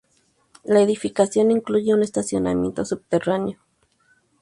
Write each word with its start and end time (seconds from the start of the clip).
La 0.63 0.81
edificación 0.81 1.51
incluye 1.51 1.93
un 1.93 2.01
estacionamiento 2.01 2.83
subterráneo. 2.83 3.59